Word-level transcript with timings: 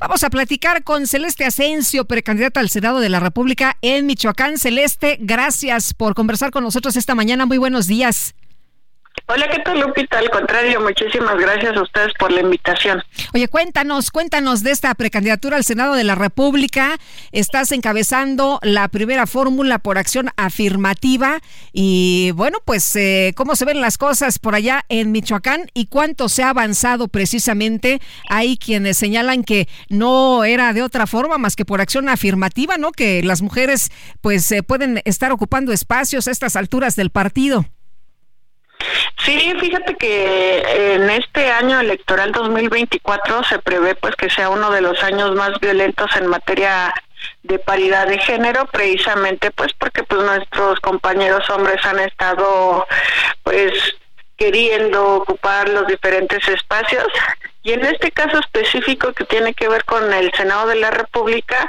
Vamos 0.00 0.22
a 0.22 0.30
platicar 0.30 0.84
con 0.84 1.08
Celeste 1.08 1.44
Asensio, 1.44 2.04
precandidata 2.04 2.60
al 2.60 2.70
Senado 2.70 3.00
de 3.00 3.08
la 3.08 3.18
República 3.18 3.76
en 3.82 4.06
Michoacán. 4.06 4.56
Celeste, 4.56 5.18
gracias 5.20 5.92
por 5.92 6.14
conversar 6.14 6.52
con 6.52 6.62
nosotros 6.62 6.94
esta 6.94 7.16
mañana. 7.16 7.46
Muy 7.46 7.58
buenos 7.58 7.88
días. 7.88 8.36
Hola, 9.26 9.48
¿qué 9.50 9.58
tal, 9.60 9.80
Lupita? 9.80 10.18
Al 10.18 10.30
contrario, 10.30 10.80
muchísimas 10.80 11.36
gracias 11.36 11.76
a 11.76 11.82
ustedes 11.82 12.12
por 12.18 12.32
la 12.32 12.40
invitación. 12.40 13.02
Oye, 13.34 13.48
cuéntanos, 13.48 14.10
cuéntanos 14.10 14.62
de 14.62 14.70
esta 14.70 14.94
precandidatura 14.94 15.56
al 15.56 15.64
Senado 15.64 15.94
de 15.94 16.04
la 16.04 16.14
República. 16.14 16.98
Estás 17.32 17.72
encabezando 17.72 18.58
la 18.62 18.88
primera 18.88 19.26
fórmula 19.26 19.78
por 19.78 19.98
acción 19.98 20.30
afirmativa 20.36 21.40
y 21.72 22.32
bueno, 22.32 22.58
pues 22.64 22.96
eh, 22.96 23.32
cómo 23.36 23.56
se 23.56 23.64
ven 23.64 23.80
las 23.80 23.98
cosas 23.98 24.38
por 24.38 24.54
allá 24.54 24.84
en 24.88 25.12
Michoacán 25.12 25.70
y 25.74 25.86
cuánto 25.86 26.28
se 26.28 26.42
ha 26.42 26.50
avanzado 26.50 27.08
precisamente. 27.08 28.00
Hay 28.28 28.56
quienes 28.56 28.96
señalan 28.96 29.44
que 29.44 29.68
no 29.88 30.44
era 30.44 30.72
de 30.72 30.82
otra 30.82 31.06
forma 31.06 31.38
más 31.38 31.56
que 31.56 31.64
por 31.64 31.80
acción 31.80 32.08
afirmativa, 32.08 32.78
¿no? 32.78 32.92
Que 32.92 33.22
las 33.22 33.42
mujeres 33.42 33.90
pues 34.20 34.50
eh, 34.52 34.62
pueden 34.62 35.02
estar 35.04 35.32
ocupando 35.32 35.72
espacios 35.72 36.28
a 36.28 36.30
estas 36.30 36.56
alturas 36.56 36.96
del 36.96 37.10
partido. 37.10 37.66
Sí, 39.28 39.52
fíjate 39.60 39.94
que 39.96 40.94
en 40.94 41.10
este 41.10 41.50
año 41.52 41.78
electoral 41.80 42.32
2024 42.32 43.44
se 43.44 43.58
prevé 43.58 43.94
pues 43.94 44.16
que 44.16 44.30
sea 44.30 44.48
uno 44.48 44.70
de 44.70 44.80
los 44.80 45.02
años 45.02 45.34
más 45.34 45.60
violentos 45.60 46.08
en 46.16 46.28
materia 46.28 46.94
de 47.42 47.58
paridad 47.58 48.06
de 48.06 48.16
género 48.20 48.64
precisamente 48.72 49.50
pues 49.50 49.74
porque 49.74 50.02
pues 50.02 50.22
nuestros 50.22 50.80
compañeros 50.80 51.50
hombres 51.50 51.84
han 51.84 51.98
estado 51.98 52.86
pues 53.42 53.74
queriendo 54.38 55.16
ocupar 55.16 55.68
los 55.68 55.86
diferentes 55.86 56.48
espacios. 56.48 57.04
Y 57.62 57.72
en 57.72 57.84
este 57.84 58.10
caso 58.10 58.38
específico 58.38 59.12
que 59.12 59.24
tiene 59.26 59.52
que 59.52 59.68
ver 59.68 59.84
con 59.84 60.10
el 60.10 60.32
Senado 60.32 60.68
de 60.68 60.76
la 60.76 60.90
República 60.90 61.68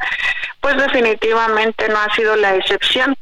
pues 0.62 0.78
definitivamente 0.78 1.90
no 1.90 2.00
ha 2.00 2.16
sido 2.16 2.38
la 2.38 2.56
excepción 2.56 3.18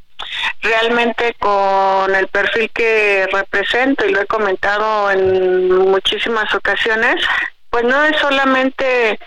realmente 0.61 1.35
con 1.39 2.13
el 2.15 2.27
perfil 2.27 2.69
que 2.73 3.27
represento 3.31 4.05
y 4.05 4.11
lo 4.11 4.21
he 4.21 4.27
comentado 4.27 5.11
en 5.11 5.71
muchísimas 5.71 6.53
ocasiones, 6.53 7.15
pues 7.69 7.83
no 7.83 8.03
es 8.05 8.17
solamente 8.17 9.19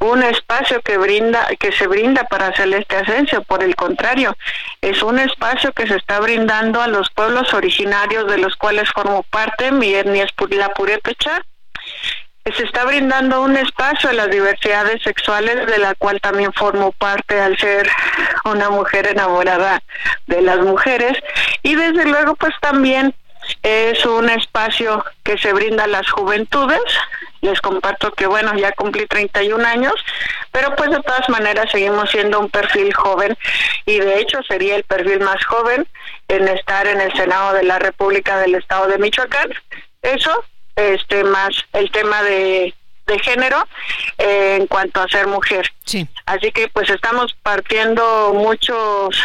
un 0.00 0.22
espacio 0.22 0.80
que 0.82 0.98
brinda 0.98 1.48
que 1.58 1.72
se 1.72 1.86
brinda 1.86 2.24
para 2.24 2.54
Celeste 2.54 2.96
Asensio, 2.96 3.42
por 3.42 3.62
el 3.62 3.74
contrario, 3.76 4.36
es 4.80 5.02
un 5.02 5.18
espacio 5.18 5.72
que 5.72 5.86
se 5.86 5.96
está 5.96 6.20
brindando 6.20 6.82
a 6.82 6.88
los 6.88 7.08
pueblos 7.10 7.54
originarios 7.54 8.26
de 8.30 8.38
los 8.38 8.56
cuales 8.56 8.90
formo 8.90 9.22
parte, 9.24 9.72
mi 9.72 9.94
etnia 9.94 10.24
es 10.24 10.32
la 10.50 10.68
Purépecha, 10.70 11.42
se 12.52 12.64
está 12.64 12.84
brindando 12.84 13.42
un 13.42 13.56
espacio 13.56 14.10
a 14.10 14.12
las 14.12 14.30
diversidades 14.30 15.02
sexuales 15.02 15.66
de 15.66 15.78
la 15.78 15.94
cual 15.94 16.20
también 16.20 16.52
formo 16.52 16.92
parte 16.92 17.40
al 17.40 17.58
ser 17.58 17.88
una 18.44 18.70
mujer 18.70 19.06
enamorada 19.06 19.82
de 20.26 20.42
las 20.42 20.58
mujeres 20.58 21.18
y 21.62 21.74
desde 21.74 22.04
luego 22.04 22.36
pues 22.36 22.54
también 22.60 23.14
es 23.62 24.04
un 24.04 24.28
espacio 24.30 25.04
que 25.22 25.38
se 25.38 25.52
brinda 25.52 25.84
a 25.84 25.88
las 25.88 26.10
juventudes. 26.10 26.80
Les 27.40 27.60
comparto 27.60 28.12
que 28.12 28.26
bueno, 28.26 28.52
ya 28.56 28.72
cumplí 28.72 29.06
31 29.06 29.64
años, 29.64 29.94
pero 30.50 30.74
pues 30.74 30.90
de 30.90 31.00
todas 31.00 31.28
maneras 31.28 31.70
seguimos 31.70 32.10
siendo 32.10 32.40
un 32.40 32.50
perfil 32.50 32.92
joven 32.92 33.36
y 33.86 34.00
de 34.00 34.20
hecho 34.20 34.42
sería 34.42 34.74
el 34.76 34.84
perfil 34.84 35.20
más 35.20 35.44
joven 35.44 35.86
en 36.26 36.48
estar 36.48 36.86
en 36.86 37.00
el 37.00 37.12
Senado 37.14 37.52
de 37.54 37.62
la 37.62 37.78
República 37.78 38.38
del 38.38 38.56
Estado 38.56 38.88
de 38.88 38.98
Michoacán. 38.98 39.50
Eso 40.02 40.44
este 40.78 41.24
más 41.24 41.50
el 41.72 41.90
tema 41.90 42.22
de, 42.22 42.74
de 43.06 43.18
género 43.18 43.66
eh, 44.18 44.56
en 44.60 44.66
cuanto 44.66 45.00
a 45.00 45.08
ser 45.08 45.26
mujer. 45.26 45.72
Sí. 45.84 46.06
Así 46.26 46.52
que 46.52 46.68
pues 46.68 46.88
estamos 46.90 47.34
partiendo 47.42 48.32
muchos 48.34 49.20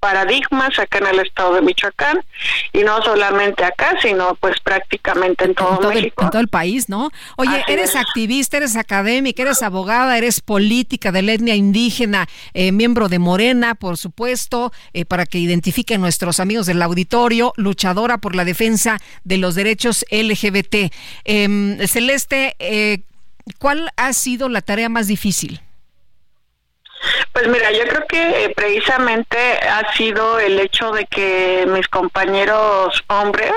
paradigmas 0.00 0.78
acá 0.78 0.98
en 0.98 1.06
el 1.06 1.20
estado 1.20 1.54
de 1.54 1.62
Michoacán 1.62 2.24
y 2.72 2.78
no 2.80 3.02
solamente 3.02 3.64
acá, 3.64 3.96
sino 4.00 4.34
pues 4.36 4.58
prácticamente 4.60 5.44
en 5.44 5.54
todo, 5.54 5.88
México. 5.88 6.22
El, 6.22 6.26
en 6.26 6.30
todo 6.30 6.40
el 6.40 6.48
país, 6.48 6.88
¿no? 6.88 7.10
Oye, 7.36 7.64
eres 7.68 7.96
activista, 7.96 8.56
eres 8.56 8.76
académica, 8.76 9.42
eres 9.42 9.62
abogada, 9.62 10.16
eres 10.16 10.40
política 10.40 11.12
de 11.12 11.22
la 11.22 11.32
etnia 11.32 11.54
indígena, 11.54 12.28
eh, 12.54 12.72
miembro 12.72 13.08
de 13.08 13.18
Morena, 13.18 13.74
por 13.74 13.96
supuesto, 13.96 14.72
eh, 14.92 15.04
para 15.04 15.26
que 15.26 15.38
identifiquen 15.38 16.00
nuestros 16.00 16.40
amigos 16.40 16.66
del 16.66 16.82
auditorio, 16.82 17.52
luchadora 17.56 18.18
por 18.18 18.34
la 18.34 18.44
defensa 18.44 18.98
de 19.24 19.38
los 19.38 19.54
derechos 19.54 20.04
LGBT. 20.10 20.92
Em, 21.24 21.78
Celeste, 21.86 22.54
eh, 22.58 23.02
¿cuál 23.58 23.90
ha 23.96 24.12
sido 24.12 24.48
la 24.48 24.62
tarea 24.62 24.88
más 24.88 25.06
difícil? 25.06 25.60
Pues 27.38 27.50
mira, 27.50 27.70
yo 27.70 27.84
creo 27.86 28.04
que 28.08 28.46
eh, 28.46 28.52
precisamente 28.56 29.38
ha 29.38 29.92
sido 29.94 30.40
el 30.40 30.58
hecho 30.58 30.90
de 30.90 31.06
que 31.06 31.66
mis 31.68 31.86
compañeros 31.86 33.04
hombres 33.06 33.52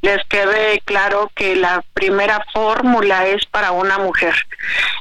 les 0.00 0.24
quede 0.24 0.82
claro 0.84 1.30
que 1.32 1.54
la 1.54 1.84
primera 1.94 2.44
fórmula 2.52 3.28
es 3.28 3.46
para 3.46 3.70
una 3.70 3.98
mujer. 3.98 4.34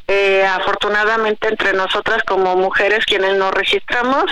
Eh, 0.08 0.46
afortunadamente 0.46 1.48
entre 1.48 1.74
nosotras 1.74 2.22
como 2.22 2.56
mujeres 2.56 3.06
quienes 3.06 3.38
nos 3.38 3.52
registramos, 3.56 4.26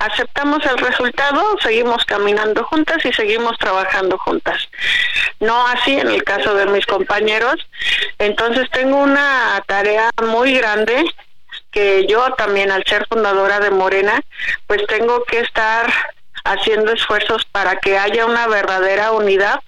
aceptamos 0.00 0.66
el 0.66 0.78
resultado, 0.78 1.40
seguimos 1.62 2.04
caminando 2.06 2.64
juntas 2.64 3.04
y 3.04 3.12
seguimos 3.12 3.56
trabajando 3.58 4.18
juntas. 4.18 4.68
No 5.38 5.64
así 5.68 5.92
en 5.96 6.08
el 6.08 6.24
caso 6.24 6.54
de 6.54 6.66
mis 6.66 6.86
compañeros. 6.86 7.54
Entonces 8.18 8.68
tengo 8.72 8.96
una 8.96 9.62
tarea 9.68 10.10
muy 10.26 10.54
grande 10.54 11.04
que 11.70 12.06
yo 12.06 12.32
también 12.34 12.70
al 12.70 12.84
ser 12.84 13.06
fundadora 13.08 13.60
de 13.60 13.70
Morena, 13.70 14.20
pues 14.66 14.86
tengo 14.86 15.24
que 15.24 15.40
estar 15.40 15.92
haciendo 16.44 16.92
esfuerzos 16.92 17.44
para 17.44 17.76
que 17.76 17.98
haya 17.98 18.26
una 18.26 18.46
verdadera 18.46 19.12
unidad 19.12 19.60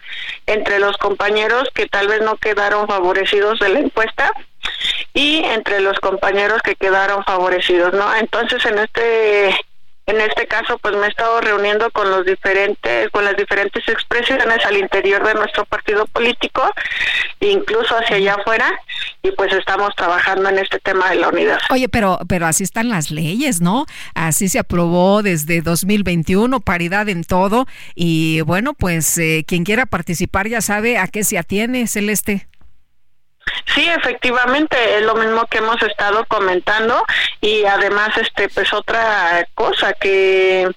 entre 0.46 0.78
los 0.78 0.96
compañeros 0.96 1.68
que 1.74 1.86
tal 1.86 2.08
vez 2.08 2.22
no 2.22 2.36
quedaron 2.36 2.86
favorecidos 2.86 3.58
de 3.58 3.68
la 3.68 3.80
encuesta 3.80 4.32
y 5.12 5.44
entre 5.44 5.80
los 5.80 5.98
compañeros 6.00 6.62
que 6.62 6.76
quedaron 6.76 7.24
favorecidos, 7.24 7.92
¿no? 7.92 8.14
Entonces, 8.16 8.64
en 8.66 8.78
este 8.78 9.54
en 10.06 10.20
este 10.20 10.48
caso, 10.48 10.76
pues 10.78 10.96
me 10.96 11.06
he 11.06 11.08
estado 11.08 11.40
reuniendo 11.40 11.88
con 11.92 12.10
los 12.10 12.26
diferentes, 12.26 13.10
con 13.10 13.24
las 13.24 13.36
diferentes 13.36 13.86
expresiones 13.88 14.66
al 14.66 14.76
interior 14.76 15.24
de 15.24 15.34
nuestro 15.34 15.64
partido 15.66 16.04
político, 16.06 16.68
incluso 17.38 17.96
hacia 17.96 18.16
allá 18.16 18.34
afuera, 18.34 18.72
y 19.22 19.30
pues 19.32 19.52
estamos 19.52 19.94
trabajando 19.96 20.48
en 20.48 20.58
este 20.58 20.78
tema 20.78 21.10
de 21.10 21.16
la 21.16 21.28
unidad. 21.28 21.58
Oye, 21.70 21.88
pero, 21.88 22.18
pero 22.28 22.46
así 22.46 22.64
están 22.64 22.88
las 22.88 23.10
leyes, 23.10 23.60
¿no? 23.60 23.86
Así 24.14 24.48
se 24.48 24.58
aprobó 24.58 25.22
desde 25.22 25.60
2021, 25.60 26.60
paridad 26.60 27.08
en 27.08 27.24
todo, 27.24 27.66
y 27.94 28.40
bueno, 28.42 28.74
pues 28.74 29.18
eh, 29.18 29.44
quien 29.46 29.64
quiera 29.64 29.86
participar 29.86 30.48
ya 30.48 30.60
sabe 30.60 30.98
a 30.98 31.06
qué 31.06 31.24
se 31.24 31.38
atiene, 31.38 31.86
Celeste. 31.86 32.46
Sí, 33.74 33.86
efectivamente, 33.88 34.76
es 34.98 35.02
lo 35.02 35.14
mismo 35.14 35.46
que 35.46 35.58
hemos 35.58 35.82
estado 35.82 36.24
comentando 36.26 37.04
y 37.40 37.64
además, 37.64 38.16
este, 38.16 38.48
pues 38.48 38.72
otra 38.72 39.46
cosa 39.54 39.92
que 39.94 40.70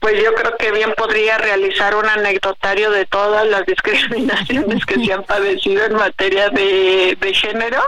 pues 0.00 0.22
yo 0.22 0.32
creo 0.34 0.56
que 0.56 0.70
bien 0.72 0.94
podría 0.96 1.38
realizar 1.38 1.94
un 1.94 2.06
anecdotario 2.06 2.90
de 2.90 3.06
todas 3.06 3.46
las 3.46 3.66
discriminaciones 3.66 4.84
que 4.86 5.04
se 5.04 5.12
han 5.12 5.24
padecido 5.24 5.84
en 5.84 5.94
materia 5.94 6.50
de, 6.50 7.16
de 7.20 7.34
género 7.34 7.82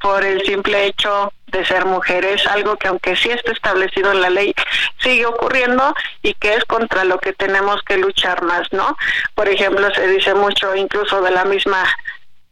por 0.00 0.24
el 0.24 0.44
simple 0.44 0.86
hecho 0.86 1.32
de 1.46 1.64
ser 1.64 1.84
mujeres, 1.86 2.46
algo 2.46 2.76
que 2.76 2.88
aunque 2.88 3.16
sí 3.16 3.30
está 3.30 3.52
establecido 3.52 4.12
en 4.12 4.20
la 4.20 4.30
ley, 4.30 4.54
sigue 4.98 5.26
ocurriendo 5.26 5.94
y 6.22 6.34
que 6.34 6.54
es 6.54 6.64
contra 6.64 7.04
lo 7.04 7.18
que 7.18 7.32
tenemos 7.32 7.82
que 7.82 7.96
luchar 7.96 8.42
más, 8.42 8.70
¿no? 8.72 8.96
Por 9.34 9.48
ejemplo, 9.48 9.92
se 9.94 10.06
dice 10.08 10.34
mucho 10.34 10.74
incluso 10.74 11.22
de 11.22 11.30
la 11.30 11.44
misma 11.44 11.84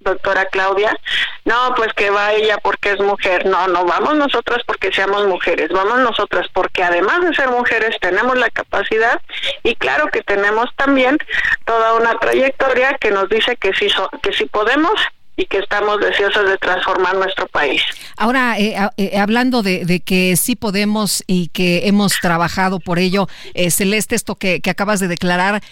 doctora 0.05 0.47
Claudia, 0.47 0.97
no, 1.45 1.75
pues 1.77 1.93
que 1.95 2.11
va 2.11 2.33
ella 2.33 2.59
porque 2.59 2.93
es 2.93 3.01
mujer, 3.01 3.47
no, 3.47 3.67
no, 3.69 3.85
vamos 3.85 4.15
nosotras 4.17 4.63
porque 4.67 4.93
seamos 4.93 5.27
mujeres, 5.27 5.71
vamos 5.71 5.99
nosotras 6.01 6.47
porque 6.53 6.83
además 6.83 7.23
de 7.23 7.35
ser 7.35 7.49
mujeres 7.49 7.97
tenemos 8.01 8.37
la 8.39 8.51
capacidad 8.51 9.21
y 9.63 9.75
claro 9.77 10.07
que 10.09 10.23
tenemos 10.23 10.71
también 10.77 11.19
toda 11.65 11.95
una 11.95 12.19
trayectoria 12.19 12.97
que 12.99 13.11
nos 13.11 13.29
dice 13.29 13.57
que 13.57 13.73
sí, 13.75 13.89
so, 13.89 14.09
que 14.23 14.33
sí 14.33 14.47
podemos 14.47 14.95
y 15.37 15.47
que 15.47 15.59
estamos 15.59 16.01
deseosos 16.01 16.49
de 16.49 16.57
transformar 16.59 17.17
nuestro 17.17 17.47
país. 17.49 17.83
Ahora, 18.17 18.59
eh, 18.59 18.77
eh, 18.97 19.19
hablando 19.19 19.63
de, 19.63 20.01
que 20.05 20.37
sí 20.37 20.55
podemos 20.55 21.25
y 21.27 21.49
que 21.49 21.89
hemos 21.89 22.21
trabajado 22.21 22.79
por 22.79 22.99
ello, 22.99 23.29
eh, 23.55 23.71
Celeste, 23.71 24.15
esto 24.15 24.37
que, 24.37 24.61
acabas 24.69 24.99
de 24.99 25.09
declarar, 25.09 25.63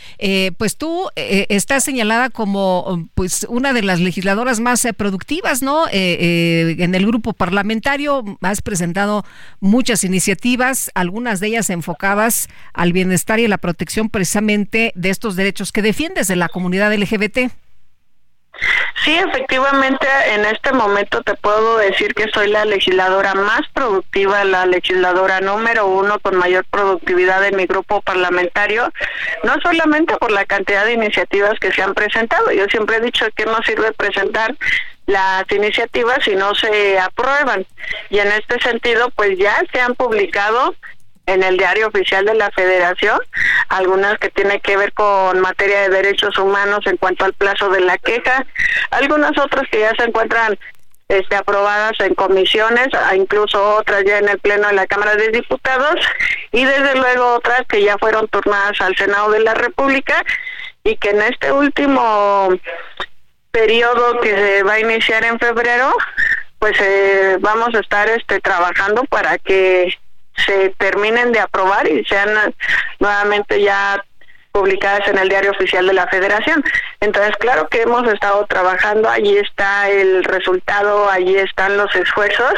pues 0.56 0.76
tú 0.76 1.09
estás 1.17 1.82
señalada 1.82 2.31
como 2.31 3.09
pues 3.14 3.47
una 3.49 3.73
de 3.73 3.82
las 3.82 3.99
legisladoras 3.99 4.61
más 4.61 4.87
productivas, 4.97 5.61
¿no? 5.61 5.87
en 5.91 6.94
el 6.94 7.06
grupo 7.06 7.32
parlamentario 7.32 8.25
has 8.43 8.62
presentado 8.62 9.25
muchas 9.61 10.05
iniciativas, 10.05 10.91
algunas 10.94 11.41
de 11.41 11.49
ellas 11.49 11.70
enfocadas 11.70 12.49
al 12.73 12.93
bienestar 12.93 13.41
y 13.41 13.49
la 13.49 13.58
protección 13.58 14.08
precisamente 14.08 14.93
de 14.94 15.11
estos 15.11 15.35
derechos 15.35 15.73
que 15.73 15.82
defiendes 15.82 16.29
de 16.29 16.37
la 16.37 16.49
comunidad 16.49 16.94
LGBT. 16.94 17.50
Sí, 19.05 19.17
efectivamente, 19.17 20.07
en 20.27 20.45
este 20.45 20.73
momento 20.73 21.23
te 21.23 21.35
puedo 21.35 21.79
decir 21.79 22.15
que 22.15 22.31
soy 22.33 22.49
la 22.49 22.65
legisladora 22.65 23.35
más 23.35 23.63
productiva, 23.73 24.45
la 24.45 24.65
legisladora 24.67 25.41
número 25.41 25.87
uno 25.87 26.21
con 26.21 26.37
mayor 26.37 26.65
productividad 26.71 27.45
en 27.45 27.57
mi 27.57 27.67
grupo 27.67 28.01
parlamentario, 28.03 28.93
no 29.43 29.55
solamente 29.61 30.17
por 30.19 30.31
la 30.31 30.45
cantidad 30.45 30.85
de 30.85 30.93
iniciativas 30.93 31.59
que 31.59 31.73
se 31.73 31.83
han 31.83 31.95
presentado, 31.95 32.53
yo 32.53 32.67
siempre 32.67 32.97
he 32.97 33.01
dicho 33.01 33.27
que 33.35 33.45
no 33.45 33.61
sirve 33.65 33.93
presentar 33.93 34.55
las 35.07 35.51
iniciativas 35.51 36.19
si 36.25 36.37
no 36.37 36.55
se 36.55 36.99
aprueban. 36.99 37.67
Y 38.11 38.21
en 38.21 38.29
este 38.29 38.61
sentido, 38.61 39.11
pues 39.11 39.37
ya 39.37 39.61
se 39.73 39.81
han 39.81 39.95
publicado 39.97 40.77
en 41.32 41.43
el 41.43 41.56
diario 41.56 41.88
oficial 41.88 42.25
de 42.25 42.34
la 42.34 42.50
federación, 42.50 43.19
algunas 43.69 44.19
que 44.19 44.31
tienen 44.31 44.61
que 44.61 44.76
ver 44.76 44.93
con 44.93 45.40
materia 45.40 45.82
de 45.82 45.88
derechos 45.88 46.38
humanos 46.38 46.81
en 46.87 46.96
cuanto 46.96 47.25
al 47.25 47.32
plazo 47.34 47.69
de 47.70 47.81
la 47.81 47.99
queja, 47.99 48.44
algunas 48.90 49.37
otras 49.38 49.69
que 49.70 49.81
ya 49.81 49.93
se 49.96 50.05
encuentran 50.05 50.58
este, 51.08 51.37
aprobadas 51.37 51.93
en 52.00 52.14
comisiones, 52.14 52.88
incluso 53.14 53.76
otras 53.76 54.02
ya 54.05 54.19
en 54.19 54.29
el 54.29 54.38
Pleno 54.38 54.69
de 54.69 54.75
la 54.75 54.87
Cámara 54.87 55.14
de 55.14 55.29
Diputados, 55.29 55.96
y 56.52 56.64
desde 56.64 56.94
luego 56.94 57.34
otras 57.34 57.62
que 57.69 57.82
ya 57.82 57.99
fueron 57.99 58.29
turnadas 58.29 58.81
al 58.81 58.96
Senado 58.96 59.31
de 59.31 59.40
la 59.40 59.55
República 59.55 60.25
y 60.84 60.96
que 60.96 61.11
en 61.11 61.23
este 61.23 61.52
último 61.52 62.49
periodo 63.50 64.20
que 64.20 64.31
se 64.31 64.62
va 64.62 64.75
a 64.75 64.81
iniciar 64.81 65.25
en 65.25 65.38
febrero, 65.38 65.94
pues 66.58 66.81
eh, 66.81 67.37
vamos 67.40 67.75
a 67.75 67.81
estar 67.81 68.08
este, 68.08 68.40
trabajando 68.40 69.05
para 69.05 69.37
que 69.38 69.94
se 70.37 70.70
terminen 70.79 71.32
de 71.32 71.40
aprobar 71.40 71.88
y 71.88 72.05
sean 72.05 72.55
nuevamente 72.99 73.61
ya 73.61 74.02
publicadas 74.52 75.08
en 75.08 75.19
el 75.19 75.29
diario 75.29 75.50
oficial 75.50 75.87
de 75.87 75.94
la 75.94 76.06
federación. 76.08 76.62
Entonces, 77.00 77.34
claro 77.38 77.69
que 77.69 77.82
hemos 77.82 78.06
estado 78.12 78.46
trabajando, 78.46 79.08
allí 79.08 79.37
está 79.38 79.88
el 79.88 80.25
resultado, 80.25 81.11
allí 81.11 81.37
están 81.37 81.76
los 81.76 81.94
esfuerzos 81.94 82.55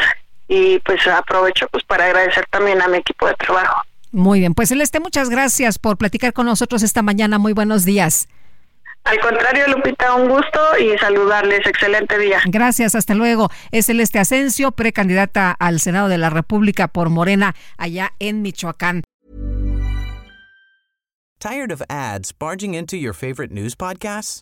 y 0.49 0.79
pues 0.81 1.07
aprovecho 1.07 1.67
pues 1.71 1.85
para 1.85 2.07
agradecer 2.07 2.45
también 2.51 2.83
a 2.83 2.89
mi 2.89 2.99
equipo 2.99 3.27
de 3.27 3.35
trabajo. 3.35 3.83
Muy 4.11 4.41
bien, 4.41 4.55
pues 4.55 4.69
Celeste, 4.69 5.01
muchas 5.01 5.31
gracias 5.31 5.79
por 5.79 5.97
platicar 5.97 6.33
con 6.33 6.47
nosotros 6.47 6.83
esta 6.83 7.03
mañana. 7.03 7.39
Muy 7.39 7.53
buenos 7.53 7.85
días. 7.85 8.29
Al 9.05 9.21
contrario, 9.21 9.69
Lupita, 9.69 10.15
un 10.15 10.29
gusto 10.29 10.61
y 10.81 10.97
saludarles. 10.99 11.67
Excelente 11.67 12.19
día. 12.19 12.41
Gracias, 12.47 12.95
hasta 12.95 13.15
luego. 13.15 13.51
Es 13.71 13.87
Celeste 13.87 14.19
Asensio, 14.19 14.73
precandidata 14.73 15.53
al 15.53 15.81
Senado 15.81 16.09
de 16.09 16.17
la 16.17 16.31
República 16.31 16.89
por 16.89 17.11
Morena, 17.11 17.55
allá 17.77 18.13
en 18.19 18.43
Michoacán. 18.43 19.03
¿Tired 21.39 21.71
of 21.71 21.83
ads 21.91 22.33
barging 22.33 22.73
into 22.73 22.97
your 22.97 23.13
favorite 23.13 23.53
news 23.53 23.75
podcasts? 23.75 24.41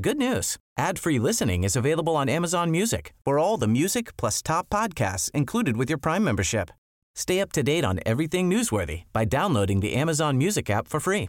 Good 0.00 0.18
news. 0.18 0.58
Ad-free 0.78 1.18
listening 1.18 1.64
is 1.64 1.74
available 1.74 2.14
on 2.14 2.28
Amazon 2.28 2.70
Music 2.70 3.12
for 3.24 3.40
all 3.40 3.56
the 3.56 3.66
music 3.66 4.16
plus 4.16 4.40
top 4.40 4.68
podcasts 4.68 5.30
included 5.32 5.76
with 5.76 5.88
your 5.88 5.98
Prime 5.98 6.22
membership. 6.22 6.70
Stay 7.16 7.40
up 7.40 7.50
to 7.52 7.62
date 7.64 7.84
on 7.84 7.98
everything 8.06 8.48
newsworthy 8.48 9.02
by 9.12 9.24
downloading 9.24 9.80
the 9.80 9.94
Amazon 9.94 10.38
Music 10.38 10.70
app 10.70 10.86
for 10.86 11.00
free 11.00 11.28